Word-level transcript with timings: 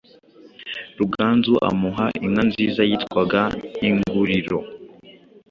Ruganzu 0.97 1.53
amuha 1.69 2.05
inka 2.25 2.43
nziza 2.49 2.81
yitwaga 2.89 3.41
"Inguriro" 3.87 4.59